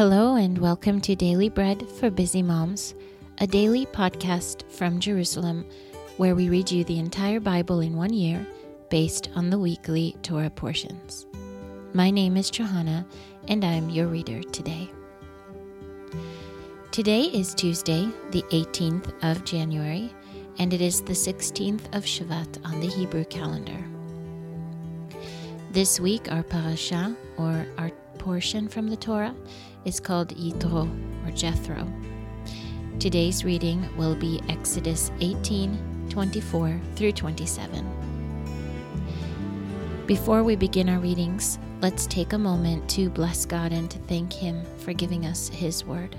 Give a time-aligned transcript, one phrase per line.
[0.00, 2.94] Hello, and welcome to Daily Bread for Busy Moms,
[3.36, 5.66] a daily podcast from Jerusalem
[6.16, 8.46] where we read you the entire Bible in one year
[8.88, 11.26] based on the weekly Torah portions.
[11.92, 13.06] My name is Johanna,
[13.48, 14.90] and I'm your reader today.
[16.92, 20.14] Today is Tuesday, the 18th of January,
[20.58, 23.84] and it is the 16th of Shevat on the Hebrew calendar.
[25.72, 29.34] This week, our parasha, or our portion from the Torah,
[29.86, 30.86] is called Yitro,
[31.26, 31.90] or Jethro.
[32.98, 40.04] Today's reading will be Exodus 18 24 through 27.
[40.06, 44.32] Before we begin our readings, let's take a moment to bless God and to thank
[44.32, 46.14] Him for giving us His word.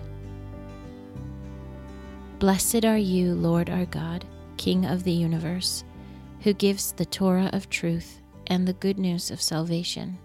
[2.39, 4.25] Blessed are you, Lord our God,
[4.57, 5.83] King of the universe,
[6.39, 10.17] who gives the Torah of truth and the good news of salvation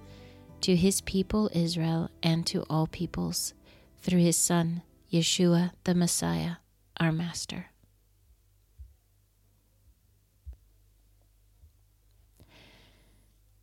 [0.61, 3.55] to his people Israel and to all peoples
[3.99, 4.83] through his Son,
[5.13, 6.57] Yeshua the Messiah,
[6.99, 7.67] our Master.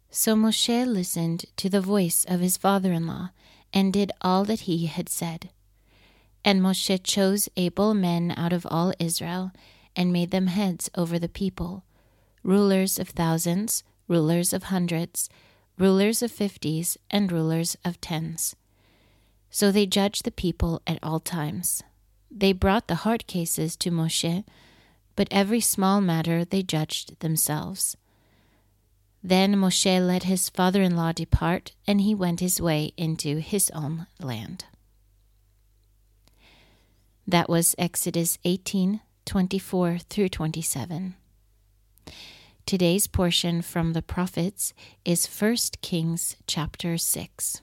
[0.09, 3.31] So Moshe listened to the voice of his father in law
[3.73, 5.49] and did all that he had said.
[6.45, 9.51] And Moshe chose able men out of all Israel
[9.95, 11.83] and made them heads over the people,
[12.43, 15.29] rulers of thousands rulers of hundreds,
[15.77, 18.55] rulers of fifties, and rulers of tens.
[19.49, 21.83] So they judged the people at all times.
[22.31, 24.43] They brought the hard cases to Moshe,
[25.15, 27.95] but every small matter they judged themselves.
[29.23, 33.69] Then Moshe let his father in law depart, and he went his way into his
[33.71, 34.65] own land.
[37.25, 41.15] That was Exodus 18 24 through 27.
[42.65, 47.61] Today's portion from the prophets is 1 Kings chapter 6.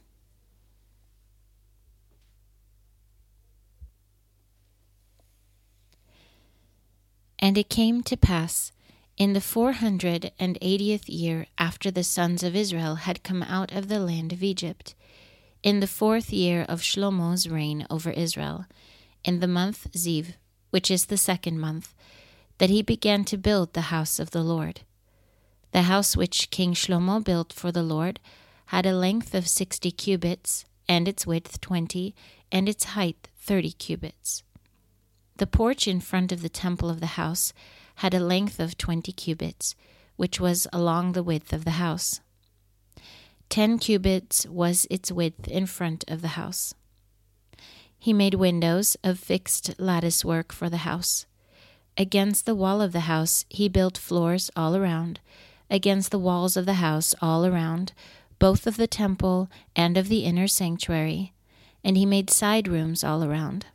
[7.39, 8.73] And it came to pass
[9.17, 13.73] in the four hundred and eightieth year after the sons of Israel had come out
[13.73, 14.95] of the land of Egypt,
[15.63, 18.67] in the fourth year of Shlomo's reign over Israel,
[19.25, 20.35] in the month Ziv,
[20.69, 21.95] which is the second month,
[22.59, 24.83] that he began to build the house of the Lord.
[25.73, 28.19] The house which King Shlomo built for the Lord
[28.67, 32.15] had a length of sixty cubits, and its width twenty,
[32.51, 34.43] and its height thirty cubits.
[35.37, 37.53] The porch in front of the temple of the house
[37.97, 39.75] had a length of twenty cubits,
[40.17, 42.21] which was along the width of the house.
[43.49, 46.75] Ten cubits was its width in front of the house.
[47.99, 51.27] He made windows of fixed lattice work for the house.
[51.97, 55.21] Against the wall of the house he built floors all around,
[55.71, 57.93] against the walls of the house all around,
[58.39, 61.33] both of the temple and of the inner sanctuary,
[61.85, 63.67] and he made side rooms all around.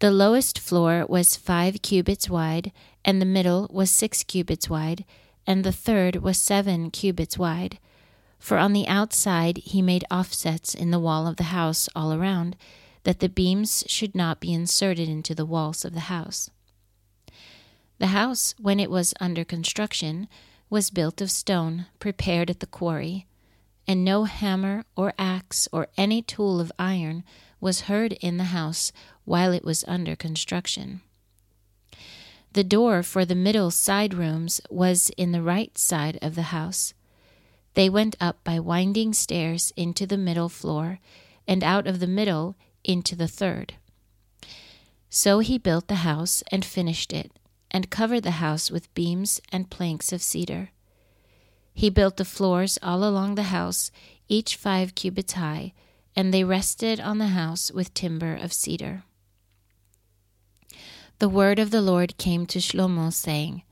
[0.00, 2.70] The lowest floor was five cubits wide,
[3.04, 5.04] and the middle was six cubits wide,
[5.46, 7.78] and the third was seven cubits wide.
[8.38, 12.56] For on the outside he made offsets in the wall of the house all around,
[13.02, 16.50] that the beams should not be inserted into the walls of the house.
[17.98, 20.28] The house, when it was under construction,
[20.70, 23.26] was built of stone prepared at the quarry,
[23.88, 27.24] and no hammer or axe or any tool of iron
[27.60, 28.92] was heard in the house
[29.24, 31.00] while it was under construction.
[32.52, 36.94] The door for the middle side rooms was in the right side of the house.
[37.74, 41.00] They went up by winding stairs into the middle floor,
[41.48, 42.54] and out of the middle
[42.84, 43.74] into the third.
[45.10, 47.32] So he built the house and finished it
[47.70, 50.70] and covered the house with beams and planks of cedar.
[51.74, 53.90] He built the floors all along the house,
[54.28, 55.72] each five cubits high,
[56.16, 59.04] and they rested on the house with timber of cedar.
[61.20, 63.62] The word of the Lord came to Shlomo, saying,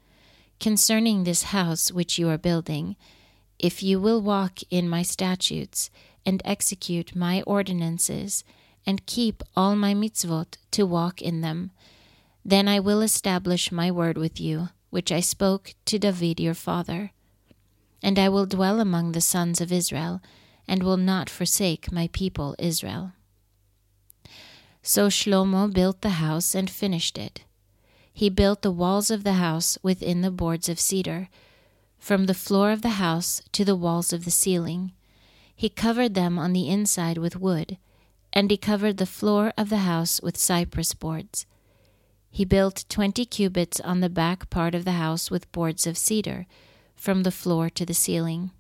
[0.58, 2.96] Concerning this house which you are building,
[3.58, 5.90] if you will walk in my statutes,
[6.24, 8.42] and execute my ordinances,
[8.84, 11.70] and keep all my mitzvot to walk in them,
[12.48, 17.10] then I will establish my word with you, which I spoke to David your father.
[18.00, 20.22] And I will dwell among the sons of Israel,
[20.68, 23.14] and will not forsake my people Israel.
[24.80, 27.42] So Shlomo built the house and finished it.
[28.12, 31.28] He built the walls of the house within the boards of cedar,
[31.98, 34.92] from the floor of the house to the walls of the ceiling.
[35.56, 37.76] He covered them on the inside with wood,
[38.32, 41.44] and he covered the floor of the house with cypress boards.
[42.36, 46.46] He built twenty cubits on the back part of the house with boards of cedar,
[46.94, 48.50] from the floor to the ceiling.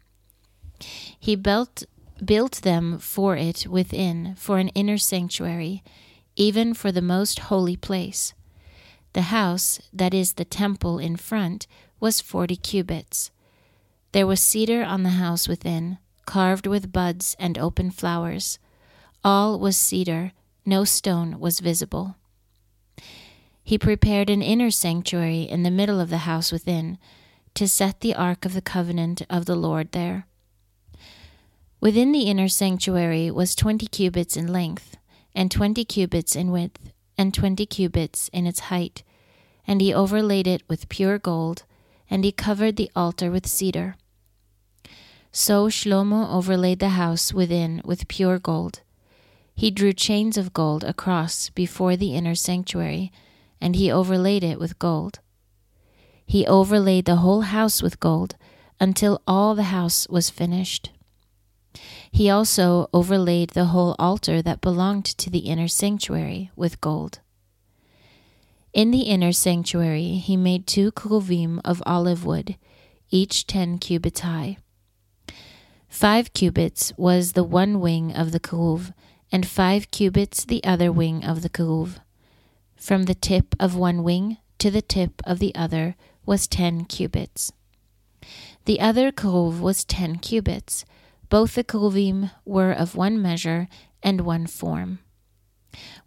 [1.20, 1.84] He built
[2.24, 5.82] built them for it within, for an inner sanctuary,
[6.36, 8.32] even for the most holy place.
[9.12, 11.66] The house, that is the temple in front,
[12.00, 13.30] was forty cubits.
[14.12, 18.58] There was cedar on the house within, carved with buds and open flowers.
[19.22, 20.32] All was cedar,
[20.64, 22.16] no stone was visible.
[23.66, 26.98] He prepared an inner sanctuary in the middle of the house within,
[27.54, 30.28] to set the ark of the covenant of the Lord there.
[31.80, 34.96] Within the inner sanctuary was twenty cubits in length,
[35.34, 39.02] and twenty cubits in width, and twenty cubits in its height.
[39.66, 41.64] And he overlaid it with pure gold,
[42.08, 43.96] and he covered the altar with cedar.
[45.32, 48.82] So Shlomo overlaid the house within with pure gold.
[49.56, 53.10] He drew chains of gold across before the inner sanctuary,
[53.60, 55.20] and he overlaid it with gold.
[56.26, 58.36] He overlaid the whole house with gold
[58.80, 60.90] until all the house was finished.
[62.10, 67.20] He also overlaid the whole altar that belonged to the inner sanctuary with gold.
[68.72, 72.56] In the inner sanctuary he made two keruvim of olive wood,
[73.10, 74.58] each ten cubits high.
[75.88, 78.92] Five cubits was the one wing of the keruv,
[79.32, 82.00] and five cubits the other wing of the keruv.
[82.76, 87.52] From the tip of one wing to the tip of the other was ten cubits.
[88.64, 90.84] The other keruv was ten cubits.
[91.28, 93.68] Both the keruvim were of one measure
[94.02, 95.00] and one form.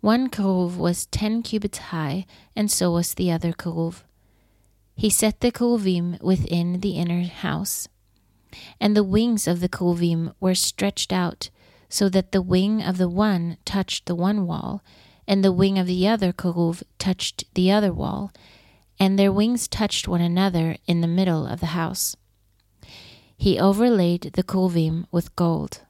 [0.01, 2.25] One keruv was ten cubits high,
[2.55, 4.03] and so was the other keruv.
[4.95, 7.87] He set the keruvim within the inner house.
[8.79, 11.49] And the wings of the keruvim were stretched out,
[11.87, 14.83] so that the wing of the one touched the one wall,
[15.29, 18.33] and the wing of the other keruv touched the other wall,
[18.99, 22.15] and their wings touched one another in the middle of the house.
[23.37, 25.81] He overlaid the keruvim with gold.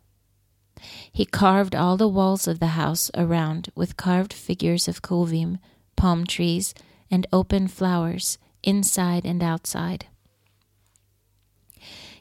[1.09, 5.59] He carved all the walls of the house around with carved figures of keruvim,
[5.95, 6.73] palm trees,
[7.09, 10.07] and open flowers, inside and outside.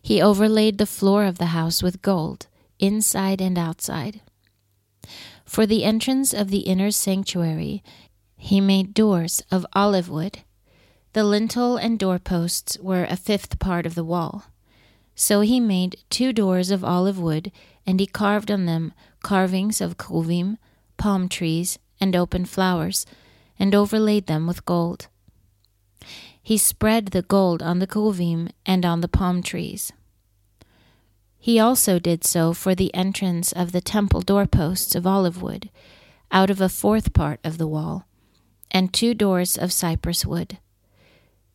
[0.01, 2.47] He overlaid the floor of the house with gold,
[2.79, 4.21] inside and outside.
[5.49, 7.83] For the entrance of the inner sanctuary,
[8.37, 10.41] he made doors of olive wood
[11.15, 14.45] the lintel and doorposts were a fifth part of the wall.
[15.15, 17.51] So he made two doors of olive wood,
[17.87, 18.93] and he carved on them
[19.23, 20.59] carvings of keruvim,
[20.97, 23.07] palm trees, and open flowers,
[23.59, 25.09] and overlaid them with gold.
[26.41, 29.93] He spread the gold on the keruvim and on the palm trees.
[31.39, 35.71] He also did so for the entrance of the temple doorposts of olive wood,
[36.31, 38.07] out of a fourth part of the wall,
[38.71, 40.59] and two doors of cypress wood.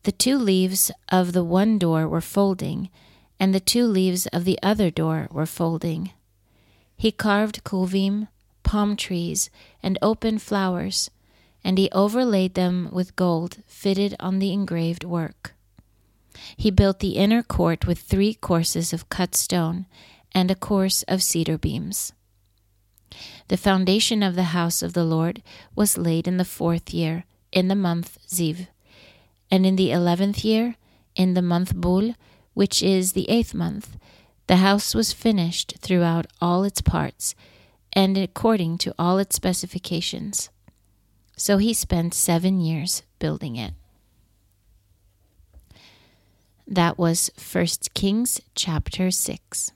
[0.04, 2.90] The two leaves of the one door were folding,
[3.38, 6.12] and the two leaves of the other door were folding.
[6.96, 8.28] He carved keruvim,
[8.62, 9.50] palm trees,
[9.82, 11.10] and open flowers,
[11.62, 15.53] and he overlaid them with gold fitted on the engraved work.
[16.56, 19.86] He built the inner court with three courses of cut stone
[20.32, 22.12] and a course of cedar beams.
[23.48, 25.42] The foundation of the house of the Lord
[25.74, 28.66] was laid in the fourth year, in the month Ziv.
[29.50, 30.76] And in the eleventh year,
[31.14, 32.14] in the month Bul,
[32.54, 33.96] which is the eighth month,
[34.46, 37.34] the house was finished throughout all its parts,
[37.92, 40.50] and according to all its specifications.
[41.36, 43.74] So he spent seven years building it.
[46.66, 49.72] That was 1 Kings chapter 6.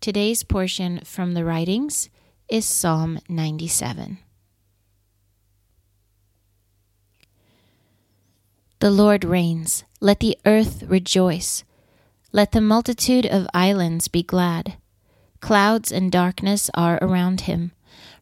[0.00, 2.08] Today's portion from the writings
[2.48, 4.16] is Psalm 97.
[8.78, 9.84] The Lord reigns.
[10.00, 11.64] Let the earth rejoice.
[12.32, 14.78] Let the multitude of islands be glad.
[15.40, 17.72] Clouds and darkness are around him.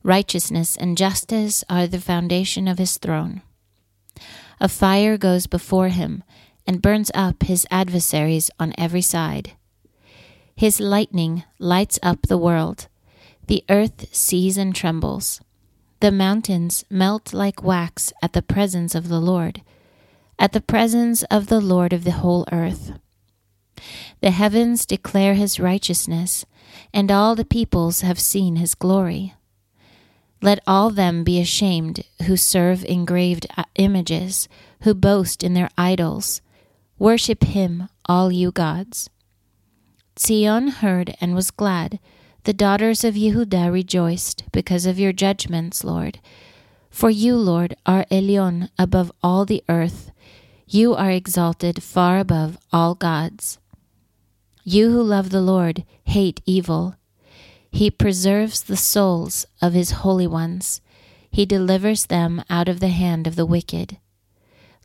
[0.03, 3.43] Righteousness and justice are the foundation of his throne.
[4.61, 6.25] A fire goes before him
[6.69, 9.53] and burns up his adversaries on every side.
[10.55, 12.87] His lightning lights up the world.
[13.49, 15.41] The earth sees and trembles.
[15.99, 19.63] The mountains melt like wax at the presence of the Lord
[20.39, 22.93] at the presence of the Lord of the whole earth.
[24.21, 26.47] The heavens declare his righteousness,
[26.95, 29.35] and all the peoples have seen his glory.
[30.41, 34.49] Let all them be ashamed who serve engraved images,
[34.83, 36.41] who boast in their idols.
[36.99, 39.09] Worship him, all you gods.
[40.19, 42.01] Zion heard and was glad.
[42.43, 46.19] The daughters of Yehudah rejoiced because of your judgments, Lord.
[46.91, 50.11] For you, Lord, are Elyon above all the earth.
[50.67, 53.59] You are exalted far above all gods.
[54.65, 56.97] You who love the Lord hate evil.
[57.71, 60.81] He preserves the souls of his holy ones.
[61.31, 63.99] He delivers them out of the hand of the wicked.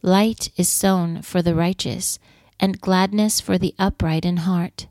[0.06, 2.20] Light is sown for the righteous,
[2.60, 4.88] and gladness for the upright in heart.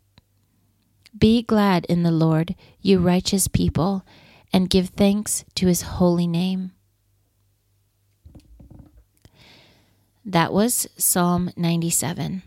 [1.16, 4.06] Be glad in the Lord, you righteous people,
[4.54, 6.72] and give thanks to his holy name.
[10.24, 12.42] That was Psalm 97.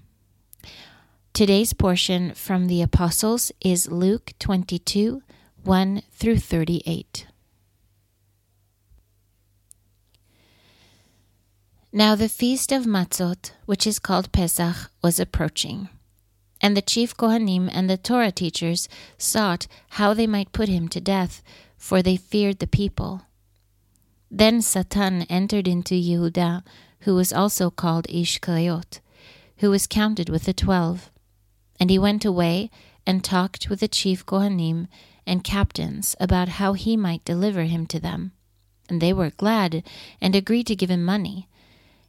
[1.34, 5.22] Today's portion from the Apostles is Luke 22
[5.64, 7.28] 1 through 38.
[11.98, 15.88] Now the feast of Matzot, which is called Pesach, was approaching.
[16.60, 21.00] And the chief Kohanim and the Torah teachers sought how they might put him to
[21.00, 21.42] death,
[21.78, 23.22] for they feared the people.
[24.30, 26.64] Then Satan entered into Yehuda,
[27.04, 29.00] who was also called Ishkariot,
[29.60, 31.10] who was counted with the twelve.
[31.80, 32.72] And he went away
[33.08, 34.90] and talked with the chief Kohanim
[35.26, 38.34] and captains about how he might deliver him to them.
[38.90, 39.82] And they were glad
[40.20, 41.48] and agreed to give him money.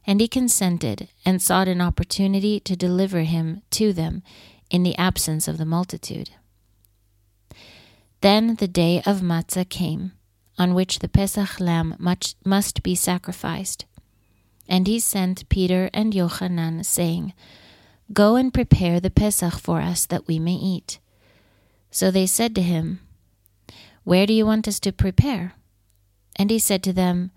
[0.07, 4.23] And he consented and sought an opportunity to deliver him to them
[4.69, 6.29] in the absence of the multitude.
[8.21, 10.13] Then the day of Matzah came,
[10.57, 13.85] on which the Pesach lamb must be sacrificed.
[14.67, 17.33] And he sent Peter and Yochanan, saying,
[18.11, 20.99] Go and prepare the Pesach for us that we may eat.
[21.91, 23.01] So they said to him,
[24.03, 25.53] Where do you want us to prepare?
[26.37, 27.31] And he said to them,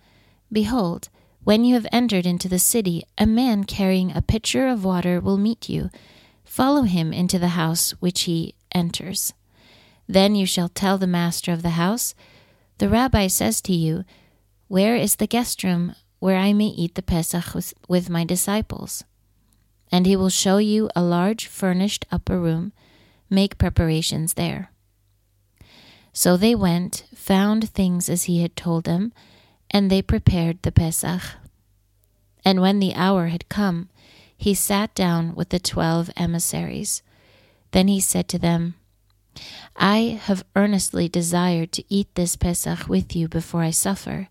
[0.50, 1.08] Behold,
[1.42, 5.38] when you have entered into the city, a man carrying a pitcher of water will
[5.38, 5.90] meet you.
[6.44, 9.32] Follow him into the house which he enters.
[10.06, 12.14] Then you shall tell the master of the house,
[12.78, 14.04] The rabbi says to you,
[14.68, 17.54] Where is the guest room where I may eat the Pesach
[17.88, 19.04] with my disciples?
[19.92, 22.72] And he will show you a large furnished upper room.
[23.28, 24.72] Make preparations there.
[26.12, 29.12] So they went, found things as he had told them,
[29.70, 31.22] and they prepared the Pesach.
[32.44, 33.88] And when the hour had come,
[34.36, 37.02] he sat down with the twelve emissaries.
[37.72, 38.74] Then he said to them,
[39.76, 44.28] I have earnestly desired to eat this Pesach with you before I suffer.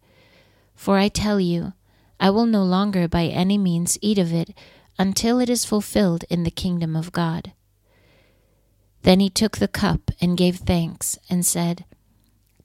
[0.76, 1.74] For I tell you,
[2.20, 4.54] I will no longer by any means eat of it
[4.98, 7.54] until it is fulfilled in the kingdom of God.
[9.04, 11.86] Then he took the cup and gave thanks, and said,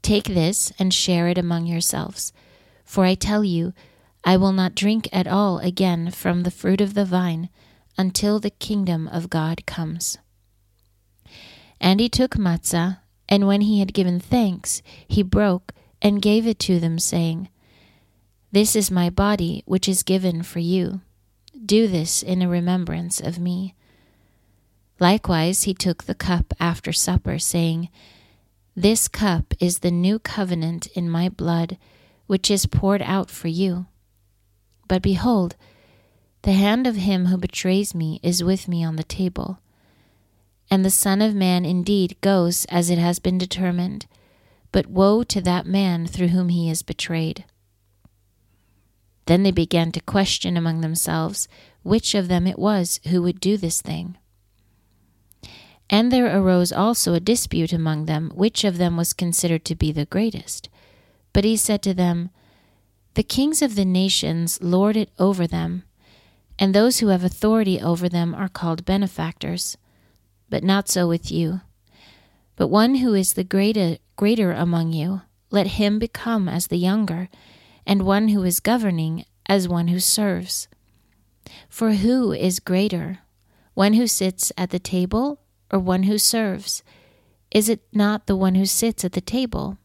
[0.03, 2.33] Take this and share it among yourselves.
[2.85, 3.73] For I tell you,
[4.25, 7.49] I will not drink at all again from the fruit of the vine
[7.99, 10.19] until the kingdom of God comes.
[11.81, 12.99] And he took matzah,
[13.29, 17.49] and when he had given thanks, he broke and gave it to them, saying,
[18.53, 21.01] This is my body, which is given for you.
[21.65, 23.75] Do this in a remembrance of me.
[25.01, 27.89] Likewise, he took the cup after supper, saying,
[28.77, 31.79] This cup is the new covenant in my blood,
[32.27, 33.87] which is poured out for you.
[34.89, 35.57] But behold,
[36.43, 39.61] the hand of him who betrays me is with me on the table.
[40.71, 44.07] And the Son of Man indeed goes as it has been determined,
[44.73, 47.45] but woe to that man through whom he is betrayed.
[49.27, 51.49] Then they began to question among themselves
[51.83, 54.17] which of them it was who would do this thing.
[55.89, 59.93] And there arose also a dispute among them which of them was considered to be
[59.93, 60.69] the greatest.
[61.35, 62.31] But he said to them,
[63.13, 65.83] The kings of the nations lord it over them,
[66.59, 69.77] and those who have authority over them are called benefactors.
[70.49, 71.61] But not so with you.
[72.57, 77.29] But one who is the greater, greater among you, let him become as the younger
[77.87, 80.69] and one who is governing as one who serves.
[81.69, 83.19] For who is greater,
[83.75, 86.85] one who sits at the table or one who serves?
[87.51, 89.79] Is it not the one who sits at the table?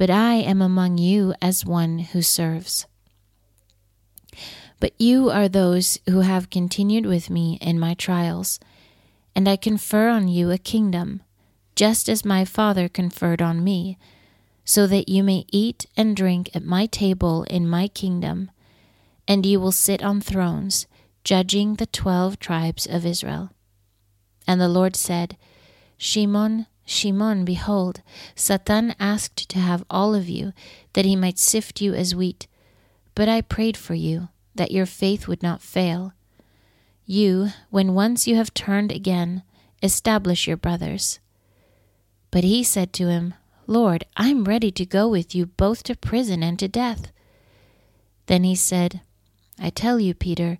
[0.00, 2.86] But I am among you as one who serves.
[4.80, 8.58] But you are those who have continued with me in my trials,
[9.36, 11.20] and I confer on you a kingdom,
[11.76, 13.98] just as my Father conferred on me
[14.64, 18.50] so that you may eat and drink at my table in my kingdom,
[19.28, 20.86] and you will sit on thrones,
[21.24, 23.50] judging the twelve tribes of Israel.
[24.46, 25.36] And the Lord said,
[25.98, 28.02] Shimon, Shimon, behold,
[28.34, 30.52] Satan asked to have all of you,
[30.94, 32.48] that he might sift you as wheat.
[33.14, 36.14] But I prayed for you, that your faith would not fail.
[37.06, 39.44] You, when once you have turned again,
[39.80, 41.20] establish your brothers.
[42.32, 43.34] But he said to him,
[43.68, 47.12] Lord, I'm ready to go with you both to prison and to death.
[48.26, 49.00] Then he said,
[49.60, 50.58] I tell you, Peter,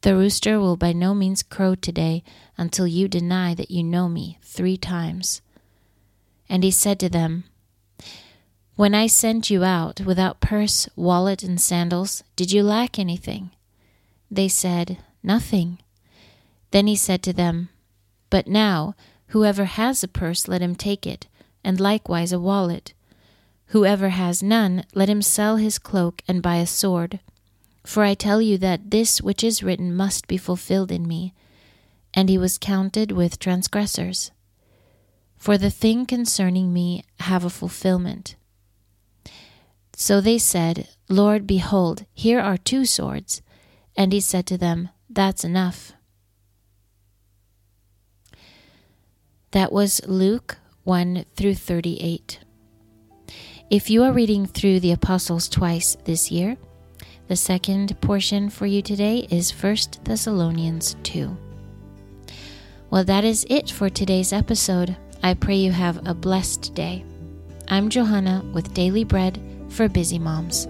[0.00, 2.24] the rooster will by no means crow today
[2.58, 5.40] until you deny that you know me three times.
[6.52, 7.44] And he said to them,
[8.76, 13.52] When I sent you out without purse, wallet, and sandals, did you lack anything?
[14.30, 15.78] They said, Nothing.
[16.70, 17.70] Then he said to them,
[18.28, 18.94] But now,
[19.28, 21.26] whoever has a purse, let him take it,
[21.64, 22.92] and likewise a wallet.
[23.68, 27.20] Whoever has none, let him sell his cloak and buy a sword.
[27.82, 31.32] For I tell you that this which is written must be fulfilled in me.
[32.12, 34.32] And he was counted with transgressors.
[35.42, 38.36] For the thing concerning me have a fulfillment.
[39.96, 43.42] So they said, Lord, behold, here are two swords.
[43.96, 45.94] And he said to them, That's enough.
[49.50, 52.38] That was Luke 1 through 38.
[53.68, 56.56] If you are reading through the Apostles twice this year,
[57.26, 61.36] the second portion for you today is 1 Thessalonians 2.
[62.90, 64.96] Well, that is it for today's episode.
[65.24, 67.04] I pray you have a blessed day.
[67.68, 70.66] I'm Johanna with Daily Bread for Busy Moms.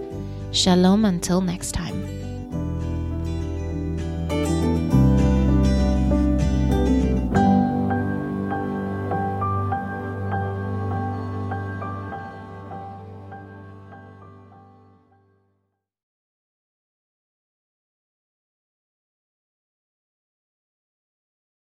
[0.51, 2.22] Shalom until next time.